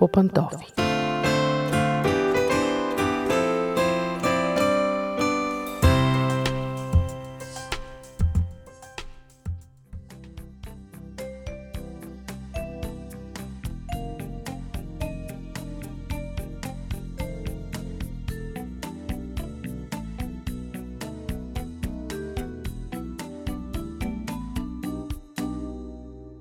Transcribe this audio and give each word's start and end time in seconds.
по 0.00 0.08
пантофи. 0.08 0.66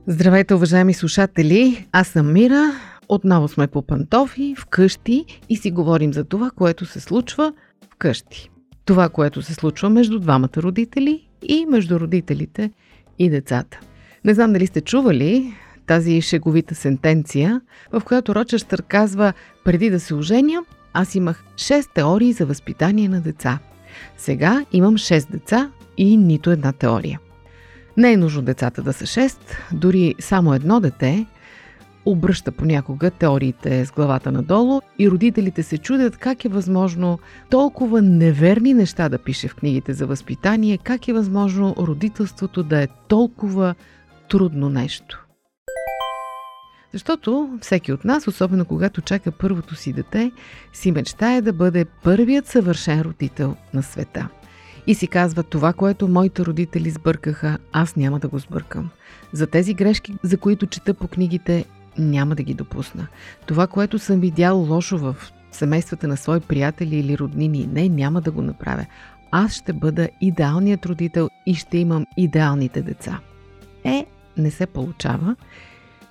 Здравейте, 0.07 0.53
уважаеми 0.53 0.93
слушатели! 0.93 1.87
Аз 1.91 2.07
съм 2.07 2.33
Мира. 2.33 2.88
Отново 3.09 3.47
сме 3.47 3.67
по 3.67 3.81
пантофи, 3.81 4.55
вкъщи 4.57 5.25
и 5.49 5.57
си 5.57 5.71
говорим 5.71 6.13
за 6.13 6.23
това, 6.23 6.51
което 6.51 6.85
се 6.85 6.99
случва 6.99 7.53
вкъщи. 7.93 8.49
Това, 8.85 9.09
което 9.09 9.41
се 9.41 9.53
случва 9.53 9.89
между 9.89 10.19
двамата 10.19 10.57
родители 10.57 11.27
и 11.41 11.65
между 11.65 11.99
родителите 11.99 12.71
и 13.19 13.29
децата. 13.29 13.79
Не 14.25 14.33
знам 14.33 14.53
дали 14.53 14.67
сте 14.67 14.81
чували 14.81 15.53
тази 15.85 16.21
шеговита 16.21 16.75
сентенция, 16.75 17.61
в 17.91 18.01
която 18.05 18.35
Рочестър 18.35 18.81
казва, 18.81 19.33
преди 19.63 19.89
да 19.89 19.99
се 19.99 20.13
оженя, 20.13 20.63
аз 20.93 21.15
имах 21.15 21.43
6 21.55 21.93
теории 21.93 22.33
за 22.33 22.45
възпитание 22.45 23.09
на 23.09 23.21
деца. 23.21 23.59
Сега 24.17 24.65
имам 24.71 24.97
6 24.97 25.31
деца 25.31 25.71
и 25.97 26.17
нито 26.17 26.51
една 26.51 26.71
теория. 26.71 27.19
Не 27.97 28.13
е 28.13 28.17
нужно 28.17 28.41
децата 28.41 28.81
да 28.81 28.93
са 28.93 29.05
6, 29.05 29.37
дори 29.73 30.15
само 30.19 30.53
едно 30.53 30.79
дете 30.79 31.25
обръща 32.11 32.51
понякога 32.51 33.11
теориите 33.11 33.85
с 33.85 33.91
главата 33.91 34.31
надолу 34.31 34.81
и 34.99 35.09
родителите 35.09 35.63
се 35.63 35.77
чудят 35.77 36.17
как 36.17 36.45
е 36.45 36.49
възможно 36.49 37.19
толкова 37.49 38.01
неверни 38.01 38.73
неща 38.73 39.09
да 39.09 39.17
пише 39.17 39.47
в 39.47 39.55
книгите 39.55 39.93
за 39.93 40.05
възпитание, 40.07 40.77
как 40.77 41.07
е 41.07 41.13
възможно 41.13 41.75
родителството 41.77 42.63
да 42.63 42.81
е 42.81 42.87
толкова 43.07 43.75
трудно 44.29 44.69
нещо. 44.69 45.25
Защото 46.93 47.49
всеки 47.61 47.91
от 47.91 48.05
нас, 48.05 48.27
особено 48.27 48.65
когато 48.65 49.01
чака 49.01 49.31
първото 49.31 49.75
си 49.75 49.93
дете, 49.93 50.31
си 50.73 50.91
мечтае 50.91 51.41
да 51.41 51.53
бъде 51.53 51.85
първият 51.85 52.47
съвършен 52.47 53.01
родител 53.01 53.55
на 53.73 53.83
света– 53.83 54.27
и 54.89 54.95
си 54.95 55.07
казва 55.07 55.43
това, 55.43 55.73
което 55.73 56.07
моите 56.07 56.45
родители 56.45 56.89
сбъркаха, 56.89 57.57
аз 57.71 57.95
няма 57.95 58.19
да 58.19 58.27
го 58.27 58.39
сбъркам. 58.39 58.89
За 59.33 59.47
тези 59.47 59.73
грешки, 59.73 60.13
за 60.23 60.37
които 60.37 60.67
чета 60.67 60.93
по 60.93 61.07
книгите, 61.07 61.65
няма 61.99 62.35
да 62.35 62.43
ги 62.43 62.53
допусна. 62.53 63.07
Това, 63.45 63.67
което 63.67 63.99
съм 63.99 64.19
видял 64.19 64.57
лошо 64.57 64.97
в 64.97 65.15
семействата 65.51 66.07
на 66.07 66.17
свои 66.17 66.39
приятели 66.39 66.95
или 66.95 67.17
роднини, 67.17 67.69
не, 67.73 67.89
няма 67.89 68.21
да 68.21 68.31
го 68.31 68.41
направя. 68.41 68.85
Аз 69.31 69.53
ще 69.53 69.73
бъда 69.73 70.09
идеалният 70.21 70.85
родител 70.85 71.29
и 71.45 71.55
ще 71.55 71.77
имам 71.77 72.05
идеалните 72.17 72.81
деца. 72.81 73.19
Е, 73.83 74.05
не 74.37 74.51
се 74.51 74.65
получава. 74.65 75.35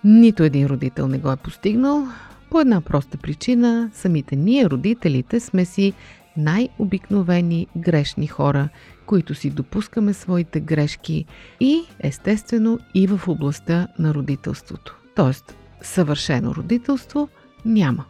Нито 0.04 0.42
един 0.42 0.66
родител 0.66 1.08
не 1.08 1.18
го 1.18 1.32
е 1.32 1.36
постигнал. 1.36 2.06
По 2.50 2.60
една 2.60 2.80
проста 2.80 3.18
причина, 3.18 3.90
самите 3.94 4.36
ние, 4.36 4.70
родителите, 4.70 5.40
сме 5.40 5.64
си 5.64 5.92
най-обикновени 6.36 7.66
грешни 7.76 8.26
хора, 8.26 8.68
които 9.06 9.34
си 9.34 9.50
допускаме 9.50 10.12
своите 10.12 10.60
грешки 10.60 11.24
и, 11.60 11.80
естествено, 12.00 12.78
и 12.94 13.06
в 13.06 13.28
областта 13.28 13.88
на 13.98 14.14
родителството. 14.14 14.98
Тоест, 15.16 15.56
съвършено 15.82 16.54
родителство 16.54 17.28
няма. 17.64 18.04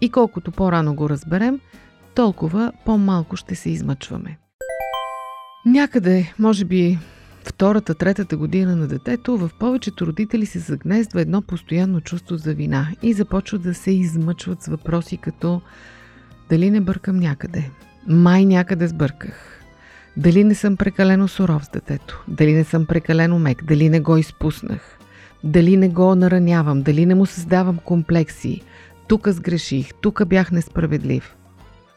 И 0.00 0.10
колкото 0.10 0.52
по-рано 0.52 0.94
го 0.94 1.08
разберем, 1.08 1.60
толкова 2.14 2.72
по-малко 2.84 3.36
ще 3.36 3.54
се 3.54 3.70
измъчваме. 3.70 4.38
Някъде, 5.66 6.34
може 6.38 6.64
би 6.64 6.98
втората, 7.44 7.94
третата 7.94 8.36
година 8.36 8.76
на 8.76 8.86
детето, 8.86 9.38
в 9.38 9.50
повечето 9.58 10.06
родители 10.06 10.46
се 10.46 10.58
загнездва 10.58 11.20
едно 11.20 11.42
постоянно 11.42 12.00
чувство 12.00 12.36
за 12.36 12.54
вина 12.54 12.88
и 13.02 13.12
започват 13.12 13.62
да 13.62 13.74
се 13.74 13.90
измъчват 13.90 14.62
с 14.62 14.66
въпроси 14.66 15.16
като 15.16 15.60
дали 16.50 16.70
не 16.70 16.80
бъркам 16.80 17.16
някъде? 17.16 17.70
Май 18.08 18.44
някъде 18.44 18.88
сбърках. 18.88 19.60
Дали 20.16 20.44
не 20.44 20.54
съм 20.54 20.76
прекалено 20.76 21.28
суров 21.28 21.64
с 21.64 21.70
детето? 21.70 22.24
Дали 22.28 22.52
не 22.52 22.64
съм 22.64 22.86
прекалено 22.86 23.38
мек? 23.38 23.64
Дали 23.64 23.88
не 23.88 24.00
го 24.00 24.16
изпуснах? 24.16 24.98
Дали 25.44 25.76
не 25.76 25.88
го 25.88 26.14
наранявам? 26.14 26.82
Дали 26.82 27.06
не 27.06 27.14
му 27.14 27.26
създавам 27.26 27.78
комплекси? 27.84 28.60
Тук 29.08 29.28
сгреших, 29.28 29.94
тук 30.00 30.26
бях 30.26 30.52
несправедлив. 30.52 31.36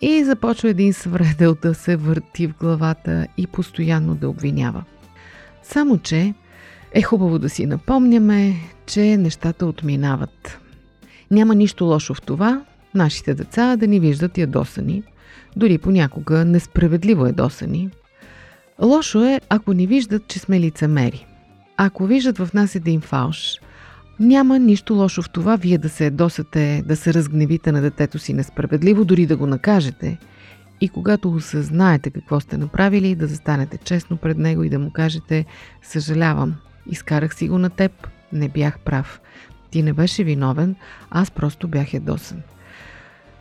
И 0.02 0.24
започва 0.24 0.70
един 0.70 0.94
свредел 0.94 1.56
да 1.62 1.74
се 1.74 1.96
върти 1.96 2.48
в 2.48 2.58
главата 2.60 3.28
и 3.38 3.48
постоянно 3.48 4.16
да 4.16 4.30
обвинява. 4.30 4.84
Само, 5.64 5.98
че 5.98 6.34
е 6.92 7.02
хубаво 7.02 7.40
да 7.40 7.50
си 7.50 7.66
напомняме, 7.66 8.54
че 8.86 9.18
нещата 9.18 9.66
отминават. 9.66 10.60
Няма 11.32 11.56
нищо 11.56 11.86
лошо 11.86 12.14
в 12.14 12.22
това, 12.22 12.62
нашите 12.96 13.34
деца 13.34 13.76
да 13.76 13.88
ни 13.88 14.00
виждат 14.00 14.38
ядосани, 14.38 15.04
дори 15.56 15.78
понякога 15.78 16.46
несправедливо 16.46 17.26
ядосани. 17.26 17.90
Лошо 18.82 19.24
е, 19.24 19.42
ако 19.50 19.74
ни 19.74 19.88
виждат, 19.88 20.28
че 20.28 20.40
сме 20.40 20.60
лицемери. 20.60 21.26
Ако 21.78 22.06
виждат 22.06 22.38
в 22.38 22.54
нас 22.54 22.76
един 22.76 23.02
фалш, 23.02 23.60
няма 24.20 24.60
нищо 24.60 24.94
лошо 24.94 25.22
в 25.22 25.30
това 25.30 25.56
вие 25.56 25.78
да 25.78 25.90
се 25.90 26.04
ядосате, 26.04 26.84
да 26.86 26.96
се 26.96 27.14
разгневите 27.14 27.72
на 27.72 27.82
детето 27.82 28.20
си 28.20 28.34
несправедливо, 28.34 29.06
дори 29.06 29.26
да 29.26 29.38
го 29.38 29.48
накажете. 29.48 30.18
И 30.82 30.90
когато 30.90 31.30
осъзнаете 31.30 32.10
какво 32.10 32.40
сте 32.40 32.58
направили, 32.58 33.16
да 33.16 33.28
застанете 33.28 33.78
честно 33.78 34.18
пред 34.18 34.38
него 34.38 34.64
и 34.64 34.70
да 34.70 34.80
му 34.80 34.92
кажете 34.92 35.46
Съжалявам, 35.84 36.56
изкарах 36.92 37.36
си 37.36 37.48
го 37.48 37.58
на 37.58 37.70
теб, 37.70 38.08
не 38.34 38.50
бях 38.50 38.80
прав. 38.80 39.22
Ти 39.70 39.84
не 39.84 39.94
беше 39.94 40.24
виновен, 40.24 40.76
аз 41.12 41.32
просто 41.32 41.68
бях 41.68 41.94
ядосан. 41.94 42.42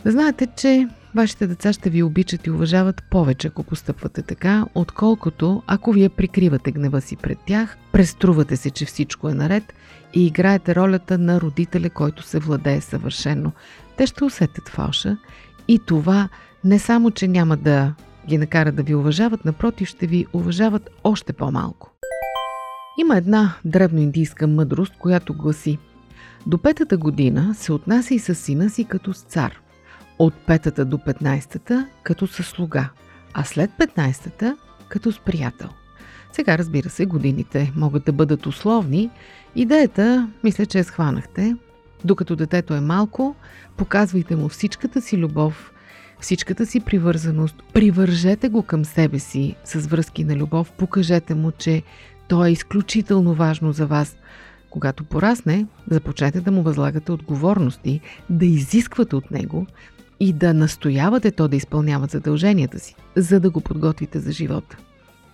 Да 0.05 0.11
знаете, 0.11 0.47
че 0.47 0.89
вашите 1.15 1.47
деца 1.47 1.73
ще 1.73 1.91
ви 1.91 2.03
обичат 2.03 2.47
и 2.47 2.51
уважават 2.51 3.03
повече, 3.11 3.49
ако 3.49 3.63
постъпвате 3.63 4.23
така, 4.23 4.65
отколкото 4.75 5.63
ако 5.67 5.93
вие 5.93 6.09
прикривате 6.09 6.73
гнева 6.73 7.01
си 7.01 7.17
пред 7.17 7.39
тях, 7.47 7.77
преструвате 7.93 8.57
се, 8.57 8.71
че 8.71 8.85
всичко 8.85 9.29
е 9.29 9.35
наред 9.35 9.75
и 10.15 10.27
играете 10.27 10.75
ролята 10.75 11.19
на 11.19 11.41
родителя, 11.41 11.91
който 11.91 12.23
се 12.23 12.39
владее 12.39 12.81
съвършено. 12.81 13.53
Те 13.97 14.07
ще 14.07 14.25
усетят 14.25 14.69
фалша 14.69 15.17
и 15.69 15.81
това 15.87 16.29
не 16.65 16.79
само, 16.79 17.11
че 17.11 17.29
няма 17.29 17.57
да 17.57 17.95
ги 18.29 18.39
накара 18.39 18.73
да 18.73 18.83
ви 18.83 18.95
уважават, 18.95 19.45
напротив, 19.45 19.89
ще 19.89 20.07
ви 20.07 20.27
уважават 20.33 20.91
още 21.05 21.33
по-малко. 21.33 21.91
Има 23.01 23.17
една 23.17 23.55
древноиндийска 23.65 24.47
мъдрост, 24.47 24.93
която 24.99 25.35
гласи 25.35 25.79
До 26.47 26.59
петата 26.59 26.97
година 26.97 27.55
се 27.55 27.73
отнася 27.73 28.15
и 28.15 28.19
с 28.19 28.35
сина 28.35 28.71
си 28.71 28.85
като 28.85 29.13
с 29.13 29.21
цар– 29.21 29.61
от 30.19 30.35
петата 30.35 30.85
до 30.85 30.97
15-та 30.97 31.89
като 32.03 32.27
със 32.27 32.47
слуга, 32.47 32.91
а 33.35 33.45
след 33.45 33.71
15-та 33.71 34.57
като 34.89 35.13
с 35.13 35.19
приятел. 35.19 35.69
Сега, 36.33 36.59
разбира 36.59 36.91
се, 36.91 37.07
годините 37.07 37.73
могат 37.77 38.05
да 38.05 38.13
бъдат 38.13 38.47
условни. 38.47 39.11
Идеята, 39.57 40.29
мисля, 40.45 40.67
че 40.67 40.79
я 40.79 40.85
схванахте. 40.85 41.57
Докато 42.05 42.37
детето 42.37 42.75
е 42.75 42.81
малко, 42.81 43.35
показвайте 43.77 44.37
му 44.37 44.49
всичката 44.49 45.03
си 45.03 45.19
любов, 45.19 45.73
всичката 46.21 46.67
си 46.67 46.81
привързаност, 46.81 47.63
привържете 47.73 48.49
го 48.49 48.63
към 48.63 48.85
себе 48.85 49.19
си 49.19 49.55
с 49.65 49.87
връзки 49.87 50.25
на 50.25 50.37
любов, 50.37 50.73
покажете 50.73 51.35
му, 51.35 51.53
че 51.53 51.83
то 52.29 52.45
е 52.45 52.51
изключително 52.51 53.35
важно 53.35 53.73
за 53.73 53.87
вас. 53.87 54.17
Когато 54.71 55.05
порасне, 55.05 55.67
започнете 55.91 56.41
да 56.41 56.51
му 56.51 56.63
възлагате 56.63 57.13
отговорности, 57.13 58.01
да 58.31 58.47
изисквате 58.47 59.17
от 59.17 59.31
него, 59.31 59.67
и 60.25 60.33
да 60.33 60.55
настоявате 60.55 61.31
то 61.31 61.49
да 61.49 61.57
изпълнява 61.57 62.07
задълженията 62.07 62.79
си, 62.79 62.95
за 63.17 63.41
да 63.41 63.51
го 63.51 63.61
подготвите 63.61 64.21
за 64.21 64.33
живота. 64.33 64.77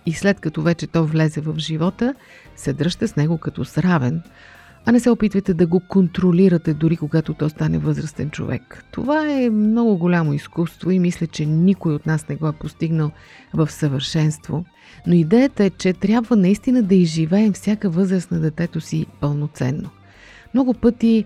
И 0.05 0.13
след 0.13 0.39
като 0.39 0.61
вече 0.61 0.87
то 0.87 1.05
влезе 1.05 1.41
в 1.41 1.55
живота, 1.57 2.15
се 2.55 2.73
дръжте 2.73 3.07
с 3.07 3.15
него 3.15 3.37
като 3.37 3.65
с 3.65 3.77
равен, 3.77 4.21
а 4.85 4.91
не 4.91 4.99
се 4.99 5.09
опитвайте 5.09 5.53
да 5.53 5.67
го 5.67 5.79
контролирате 5.79 6.73
дори 6.73 6.97
когато 6.97 7.33
то 7.33 7.49
стане 7.49 7.77
възрастен 7.77 8.29
човек. 8.29 8.85
Това 8.91 9.31
е 9.31 9.49
много 9.49 9.97
голямо 9.97 10.33
изкуство 10.33 10.91
и 10.91 10.99
мисля, 10.99 11.27
че 11.27 11.45
никой 11.45 11.93
от 11.93 12.05
нас 12.05 12.29
не 12.29 12.35
го 12.35 12.47
е 12.47 12.53
постигнал 12.53 13.11
в 13.53 13.71
съвършенство. 13.71 14.65
Но 15.07 15.13
идеята 15.13 15.63
е, 15.63 15.69
че 15.69 15.93
трябва 15.93 16.35
наистина 16.35 16.83
да 16.83 16.95
изживеем 16.95 17.53
всяка 17.53 17.89
възраст 17.89 18.31
на 18.31 18.39
детето 18.39 18.81
си 18.81 19.05
пълноценно. 19.21 19.89
Много 20.53 20.73
пъти 20.73 21.25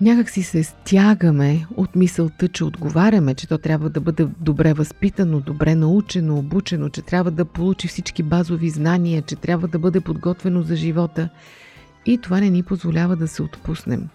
някак 0.00 0.30
си 0.30 0.42
се 0.42 0.64
стягаме 0.64 1.66
от 1.76 1.96
мисълта, 1.96 2.48
че 2.48 2.64
отговаряме, 2.64 3.34
че 3.34 3.48
то 3.48 3.58
трябва 3.58 3.90
да 3.90 4.00
бъде 4.00 4.26
добре 4.40 4.74
възпитано, 4.74 5.40
добре 5.40 5.74
научено, 5.74 6.38
обучено, 6.38 6.88
че 6.88 7.02
трябва 7.02 7.30
да 7.30 7.44
получи 7.44 7.88
всички 7.88 8.22
базови 8.22 8.70
знания, 8.70 9.22
че 9.22 9.36
трябва 9.36 9.68
да 9.68 9.78
бъде 9.78 10.00
подготвено 10.00 10.62
за 10.62 10.76
живота. 10.76 11.28
И 12.06 12.18
това 12.18 12.40
не 12.40 12.50
ни 12.50 12.62
позволява 12.62 13.16
да 13.16 13.28
се 13.28 13.42
отпуснем. 13.42 14.08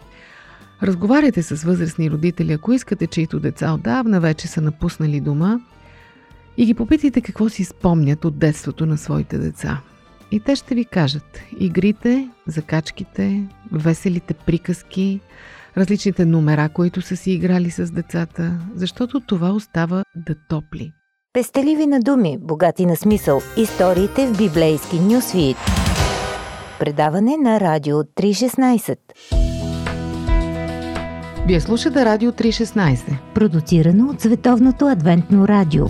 Разговаряйте 0.83 1.43
с 1.43 1.63
възрастни 1.63 2.11
родители, 2.11 2.53
ако 2.53 2.73
искате, 2.73 3.07
чието 3.07 3.39
деца 3.39 3.73
отдавна 3.73 4.19
вече 4.19 4.47
са 4.47 4.61
напуснали 4.61 5.19
дома 5.19 5.59
и 6.57 6.65
ги 6.65 6.73
попитайте 6.73 7.21
какво 7.21 7.49
си 7.49 7.63
спомнят 7.63 8.25
от 8.25 8.37
детството 8.37 8.85
на 8.85 8.97
своите 8.97 9.37
деца. 9.37 9.81
И 10.31 10.39
те 10.39 10.55
ще 10.55 10.75
ви 10.75 10.85
кажат 10.85 11.39
игрите, 11.59 12.29
закачките, 12.47 13.43
веселите 13.71 14.33
приказки, 14.33 15.19
различните 15.79 16.25
номера, 16.25 16.69
които 16.69 17.01
са 17.01 17.15
си 17.15 17.31
играли 17.31 17.71
с 17.71 17.91
децата, 17.91 18.59
защото 18.75 19.19
това 19.19 19.51
остава 19.51 20.03
да 20.15 20.35
топли. 20.49 20.91
Пестеливи 21.33 21.85
на 21.85 21.99
думи, 21.99 22.37
богати 22.41 22.85
на 22.85 22.95
смисъл. 22.95 23.41
Историите 23.57 24.27
в 24.27 24.37
библейски 24.37 24.99
нюсвит. 24.99 25.57
Предаване 26.79 27.37
на 27.37 27.59
Радио 27.59 27.95
316. 27.95 28.97
Вие 31.47 31.59
слушате 31.59 32.05
Радио 32.05 32.31
316. 32.31 33.33
Продуцирано 33.33 34.09
от 34.09 34.21
Световното 34.21 34.87
адвентно 34.87 35.47
радио. 35.47 35.85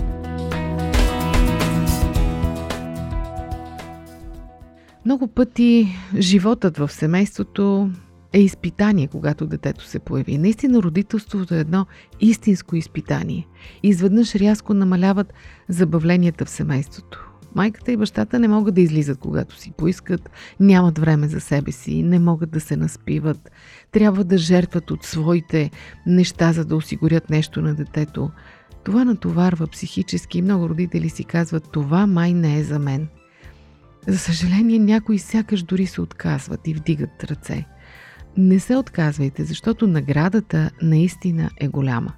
Много 5.04 5.26
пъти 5.26 5.88
животът 6.18 6.76
в 6.76 6.88
семейството 6.88 7.90
е 8.32 8.40
изпитание, 8.40 9.06
когато 9.06 9.46
детето 9.46 9.84
се 9.84 9.98
появи. 9.98 10.38
Наистина 10.38 10.82
родителството 10.82 11.54
е 11.54 11.58
едно 11.58 11.86
истинско 12.20 12.76
изпитание. 12.76 13.46
Изведнъж 13.82 14.34
рязко 14.34 14.74
намаляват 14.74 15.32
забавленията 15.68 16.44
в 16.44 16.50
семейството. 16.50 17.30
Майката 17.54 17.92
и 17.92 17.96
бащата 17.96 18.38
не 18.38 18.48
могат 18.48 18.74
да 18.74 18.80
излизат, 18.80 19.18
когато 19.18 19.56
си 19.56 19.70
поискат, 19.70 20.30
нямат 20.60 20.98
време 20.98 21.28
за 21.28 21.40
себе 21.40 21.72
си, 21.72 22.02
не 22.02 22.18
могат 22.18 22.50
да 22.50 22.60
се 22.60 22.76
наспиват, 22.76 23.50
трябва 23.92 24.24
да 24.24 24.38
жертват 24.38 24.90
от 24.90 25.04
своите 25.04 25.70
неща, 26.06 26.52
за 26.52 26.64
да 26.64 26.76
осигурят 26.76 27.30
нещо 27.30 27.62
на 27.62 27.74
детето. 27.74 28.30
Това 28.84 29.04
натоварва 29.04 29.66
психически 29.66 30.38
и 30.38 30.42
много 30.42 30.68
родители 30.68 31.08
си 31.08 31.24
казват, 31.24 31.68
това 31.72 32.06
май 32.06 32.32
не 32.32 32.58
е 32.58 32.64
за 32.64 32.78
мен. 32.78 33.08
За 34.06 34.18
съжаление, 34.18 34.78
някои 34.78 35.18
сякаш 35.18 35.62
дори 35.62 35.86
се 35.86 36.00
отказват 36.00 36.68
и 36.68 36.74
вдигат 36.74 37.24
ръце. 37.24 37.66
Не 38.36 38.60
се 38.60 38.76
отказвайте, 38.76 39.44
защото 39.44 39.86
наградата 39.86 40.70
наистина 40.82 41.50
е 41.60 41.68
голяма. 41.68 42.12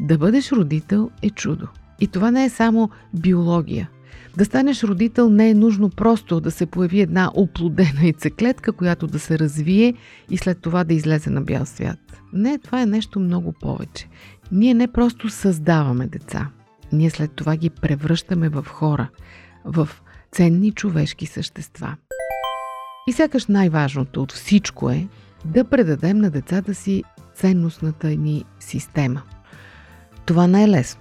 Да 0.00 0.18
бъдеш 0.18 0.52
родител 0.52 1.10
е 1.22 1.30
чудо. 1.30 1.68
И 2.00 2.06
това 2.06 2.30
не 2.30 2.44
е 2.44 2.50
само 2.50 2.90
биология. 3.14 3.90
Да 4.36 4.44
станеш 4.44 4.84
родител 4.84 5.30
не 5.30 5.50
е 5.50 5.54
нужно 5.54 5.90
просто 5.90 6.40
да 6.40 6.50
се 6.50 6.66
появи 6.66 7.00
една 7.00 7.30
оплодена 7.34 8.02
яйцеклетка, 8.02 8.72
която 8.72 9.06
да 9.06 9.18
се 9.18 9.38
развие 9.38 9.94
и 10.30 10.36
след 10.36 10.60
това 10.60 10.84
да 10.84 10.94
излезе 10.94 11.30
на 11.30 11.40
бял 11.40 11.66
свят. 11.66 11.98
Не, 12.32 12.58
това 12.58 12.82
е 12.82 12.86
нещо 12.86 13.20
много 13.20 13.52
повече. 13.52 14.08
Ние 14.52 14.74
не 14.74 14.88
просто 14.88 15.28
създаваме 15.28 16.06
деца. 16.06 16.48
Ние 16.92 17.10
след 17.10 17.32
това 17.32 17.56
ги 17.56 17.70
превръщаме 17.70 18.48
в 18.48 18.66
хора, 18.68 19.08
в 19.64 19.88
ценни 20.32 20.72
човешки 20.72 21.26
същества. 21.26 21.96
И 23.08 23.12
сякаш 23.12 23.46
най-важното 23.46 24.22
от 24.22 24.32
всичко 24.32 24.90
е 24.90 25.08
да 25.44 25.64
предадем 25.64 26.18
на 26.18 26.30
децата 26.30 26.74
си 26.74 27.04
ценностната 27.34 28.08
ни 28.08 28.44
система. 28.60 29.22
Това 30.26 30.46
не 30.46 30.64
е 30.64 30.68
лесно. 30.68 31.00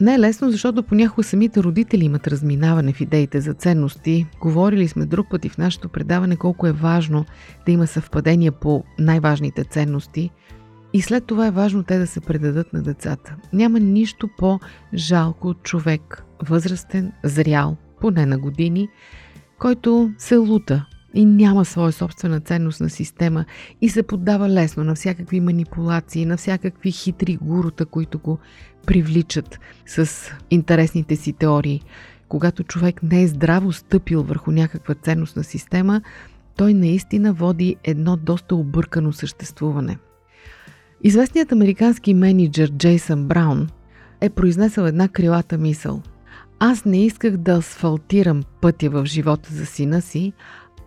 Не 0.00 0.14
е 0.14 0.18
лесно, 0.18 0.50
защото 0.50 0.82
понякога 0.82 1.22
самите 1.22 1.62
родители 1.62 2.04
имат 2.04 2.26
разминаване 2.26 2.92
в 2.92 3.00
идеите 3.00 3.40
за 3.40 3.54
ценности. 3.54 4.26
Говорили 4.40 4.88
сме 4.88 5.06
друг 5.06 5.26
път 5.30 5.44
и 5.44 5.48
в 5.48 5.58
нашето 5.58 5.88
предаване 5.88 6.36
колко 6.36 6.66
е 6.66 6.72
важно 6.72 7.24
да 7.66 7.72
има 7.72 7.86
съвпадение 7.86 8.50
по 8.50 8.84
най-важните 8.98 9.64
ценности 9.64 10.30
и 10.92 11.02
след 11.02 11.24
това 11.24 11.46
е 11.46 11.50
важно 11.50 11.82
те 11.82 11.98
да 11.98 12.06
се 12.06 12.20
предадат 12.20 12.72
на 12.72 12.82
децата. 12.82 13.36
Няма 13.52 13.80
нищо 13.80 14.28
по-жалко 14.38 15.48
от 15.48 15.62
човек, 15.62 16.24
възрастен, 16.42 17.12
зрял, 17.24 17.76
поне 18.00 18.26
на 18.26 18.38
години, 18.38 18.88
който 19.58 20.12
се 20.18 20.36
лута 20.36 20.86
и 21.14 21.24
няма 21.24 21.64
своя 21.64 21.92
собствена 21.92 22.40
ценностна 22.40 22.90
система 22.90 23.44
и 23.80 23.88
се 23.88 24.02
поддава 24.02 24.48
лесно 24.48 24.84
на 24.84 24.94
всякакви 24.94 25.40
манипулации, 25.40 26.26
на 26.26 26.36
всякакви 26.36 26.90
хитри 26.90 27.36
гурута, 27.36 27.86
които 27.86 28.18
го 28.18 28.38
привличат 28.86 29.60
с 29.86 30.30
интересните 30.50 31.16
си 31.16 31.32
теории. 31.32 31.82
Когато 32.28 32.64
човек 32.64 33.02
не 33.02 33.22
е 33.22 33.28
здраво 33.28 33.72
стъпил 33.72 34.22
върху 34.22 34.50
някаква 34.50 34.94
ценностна 34.94 35.44
система, 35.44 36.02
той 36.56 36.74
наистина 36.74 37.32
води 37.32 37.76
едно 37.84 38.16
доста 38.16 38.54
объркано 38.54 39.12
съществуване. 39.12 39.98
Известният 41.04 41.52
американски 41.52 42.14
менеджер 42.14 42.70
Джейсън 42.70 43.24
Браун 43.24 43.68
е 44.20 44.30
произнесъл 44.30 44.84
една 44.84 45.08
крилата 45.08 45.58
мисъл. 45.58 46.02
Аз 46.58 46.84
не 46.84 47.04
исках 47.04 47.36
да 47.36 47.52
асфалтирам 47.52 48.42
пътя 48.60 48.90
в 48.90 49.06
живота 49.06 49.54
за 49.54 49.66
сина 49.66 50.02
си, 50.02 50.32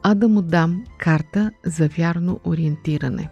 а 0.03 0.15
да 0.15 0.27
му 0.27 0.42
дам 0.42 0.83
карта 0.98 1.51
за 1.65 1.88
вярно 1.88 2.39
ориентиране. 2.45 3.30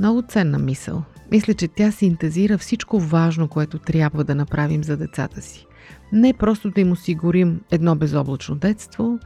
Много 0.00 0.22
ценна 0.28 0.58
мисъл. 0.58 1.02
Мисля, 1.32 1.54
че 1.54 1.68
тя 1.68 1.90
синтезира 1.90 2.58
всичко 2.58 3.00
важно, 3.00 3.48
което 3.48 3.78
трябва 3.78 4.24
да 4.24 4.34
направим 4.34 4.84
за 4.84 4.96
децата 4.96 5.42
си. 5.42 5.66
Не 6.12 6.32
просто 6.32 6.70
да 6.70 6.80
им 6.80 6.92
осигурим 6.92 7.60
едно 7.70 7.96
безоблачно 7.96 8.54
детство, 8.54 9.18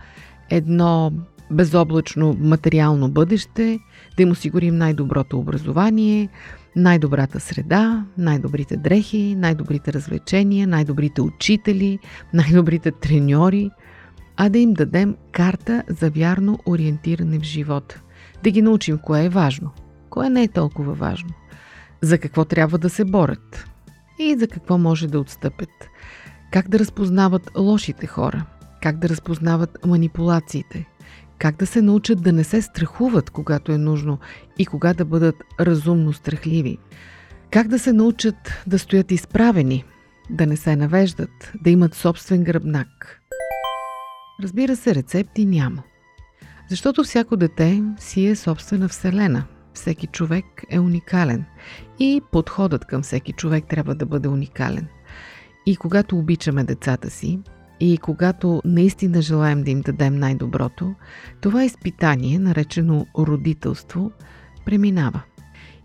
едно 0.51 1.13
безоблачно 1.51 2.37
материално 2.41 3.11
бъдеще, 3.11 3.79
да 4.17 4.23
им 4.23 4.31
осигурим 4.31 4.77
най-доброто 4.77 5.39
образование, 5.39 6.29
най-добрата 6.77 7.41
среда, 7.41 8.05
най-добрите 8.19 8.77
дрехи, 8.77 9.35
най-добрите 9.39 9.93
развлечения, 9.93 10.69
най-добрите 10.69 11.21
учители, 11.23 11.99
най-добрите 12.35 12.91
треньори– 12.91 13.71
а 14.41 14.49
да 14.49 14.59
им 14.59 14.73
дадем 14.73 15.17
карта 15.33 15.83
за 15.89 16.11
вярно 16.11 16.59
ориентиране 16.67 17.39
в 17.39 17.43
живота. 17.43 18.01
Да 18.43 18.51
ги 18.51 18.63
научим 18.63 18.99
кое 18.99 19.25
е 19.25 19.29
важно, 19.29 19.71
кое 20.11 20.31
не 20.31 20.43
е 20.43 20.49
толкова 20.49 20.95
важно, 20.95 21.31
за 22.03 22.19
какво 22.19 22.45
трябва 22.45 22.79
да 22.79 22.91
се 22.91 23.05
борят 23.05 23.65
и 24.19 24.39
за 24.39 24.49
какво 24.49 24.79
може 24.79 25.09
да 25.09 25.21
отстъпят. 25.21 25.71
Как 26.53 26.69
да 26.69 26.79
разпознават 26.79 27.51
лошите 27.59 28.07
хора, 28.07 28.45
как 28.83 28.99
да 28.99 29.09
разпознават 29.09 29.79
манипулациите, 29.87 30.87
как 31.39 31.57
да 31.57 31.67
се 31.67 31.83
научат 31.83 32.23
да 32.23 32.33
не 32.33 32.45
се 32.45 32.63
страхуват, 32.63 33.31
когато 33.31 33.73
е 33.73 33.79
нужно 33.79 34.19
и 34.59 34.67
кога 34.67 34.95
да 34.95 35.05
бъдат 35.05 35.37
разумно 35.61 36.13
страхливи. 36.13 36.79
Как 37.51 37.69
да 37.69 37.79
се 37.79 37.93
научат 37.93 38.63
да 38.67 38.79
стоят 38.79 39.11
изправени, 39.11 39.85
да 40.31 40.47
не 40.47 40.57
се 40.57 40.77
навеждат, 40.77 41.53
да 41.63 41.71
имат 41.71 41.95
собствен 41.95 42.45
гръбнак– 42.45 43.18
Разбира 44.43 44.77
се, 44.77 44.95
рецепти 44.95 45.47
няма. 45.47 45.83
Защото 46.71 47.05
всяко 47.05 47.37
дете 47.37 47.83
си 47.99 48.27
е 48.27 48.37
собствена 48.37 48.89
вселена. 48.89 49.45
Всеки 49.75 50.07
човек 50.07 50.45
е 50.71 50.79
уникален. 50.79 51.45
И 51.99 52.23
подходът 52.33 52.85
към 52.85 53.03
всеки 53.03 53.33
човек 53.33 53.65
трябва 53.69 53.95
да 53.95 54.07
бъде 54.07 54.29
уникален. 54.29 54.87
И 55.67 55.77
когато 55.77 56.19
обичаме 56.19 56.65
децата 56.65 57.11
си, 57.11 57.41
и 57.81 57.99
когато 57.99 58.63
наистина 58.65 59.23
желаем 59.23 59.63
да 59.63 59.71
им 59.71 59.81
дадем 59.81 60.19
най-доброто, 60.19 60.95
това 61.41 61.65
изпитание, 61.65 62.39
наречено 62.39 63.07
родителство, 63.19 64.11
преминава. 64.65 65.23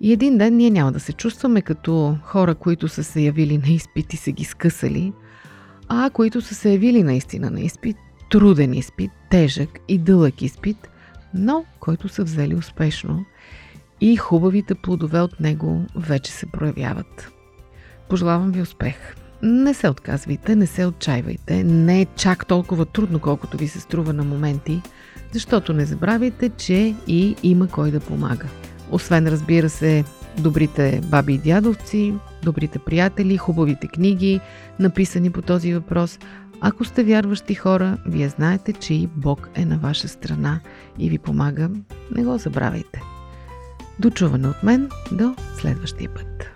И 0.02 0.14
един 0.14 0.38
ден 0.38 0.58
ние 0.58 0.70
няма 0.70 0.92
да 0.92 1.00
се 1.00 1.14
чувстваме 1.14 1.62
като 1.62 2.18
хора, 2.24 2.56
които 2.56 2.88
са 2.88 3.04
се 3.04 3.22
явили 3.22 3.58
на 3.58 3.68
изпит 3.68 4.14
и 4.14 4.18
са 4.18 4.32
ги 4.32 4.44
скъсали, 4.44 5.14
а 5.88 6.10
които 6.10 6.42
са 6.42 6.56
се 6.56 6.72
явили 6.72 7.04
наистина 7.04 7.52
на 7.52 7.62
изпит 7.62 7.98
труден 8.34 8.74
изпит, 8.74 9.12
тежък 9.30 9.70
и 9.88 9.98
дълъг 9.98 10.42
изпит, 10.42 10.90
но 11.34 11.66
който 11.80 12.10
са 12.10 12.24
взели 12.24 12.56
успешно 12.56 13.26
и 14.02 14.16
хубавите 14.16 14.76
плодове 14.76 15.20
от 15.20 15.40
него 15.40 15.86
вече 15.96 16.32
се 16.32 16.46
проявяват. 16.46 17.32
Пожелавам 18.10 18.52
ви 18.52 18.62
успех! 18.62 19.16
Не 19.42 19.74
се 19.74 19.90
отказвайте, 19.90 20.56
не 20.56 20.66
се 20.66 20.86
отчаивайте, 20.86 21.64
не 21.64 22.02
е 22.02 22.06
чак 22.06 22.46
толкова 22.46 22.86
трудно, 22.86 23.20
колкото 23.20 23.58
ви 23.58 23.68
се 23.68 23.80
струва 23.80 24.14
на 24.14 24.24
моменти, 24.24 24.82
защото 25.32 25.74
не 25.74 25.86
забравяйте, 25.86 26.50
че 26.50 26.96
и 27.08 27.36
има 27.44 27.68
кой 27.68 27.92
да 27.92 28.00
помага. 28.00 28.48
Освен, 28.92 29.28
разбира 29.28 29.70
се, 29.70 30.04
добрите 30.38 31.02
баби 31.06 31.34
и 31.34 31.38
дядовци, 31.38 32.14
добрите 32.44 32.80
приятели, 32.80 33.38
хубавите 33.38 33.88
книги, 33.88 34.40
написани 34.80 35.32
по 35.32 35.42
този 35.42 35.74
въпрос– 35.74 36.20
ако 36.66 36.86
сте 36.86 37.04
вярващи 37.04 37.56
хора, 37.56 37.98
вие 38.06 38.30
знаете, 38.30 38.74
че 38.74 38.94
и 38.94 39.08
Бог 39.16 39.50
е 39.56 39.66
на 39.66 39.78
ваша 39.78 40.08
страна 40.08 40.60
и 41.00 41.10
ви 41.10 41.18
помага. 41.18 41.70
Не 42.16 42.24
го 42.24 42.38
забравяйте. 42.38 43.02
Дочуване 44.00 44.48
от 44.48 44.64
мен 44.64 44.90
до 45.12 45.36
следващия 45.60 46.10
път. 46.14 46.53